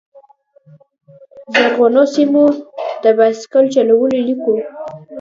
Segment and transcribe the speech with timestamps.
[1.53, 2.45] زرغونو سیمو،
[3.03, 4.55] د بایسکل چلولو لیکو